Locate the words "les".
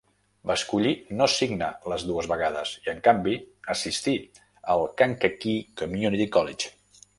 1.93-2.05